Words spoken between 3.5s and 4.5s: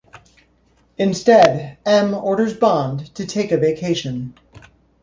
a vacation.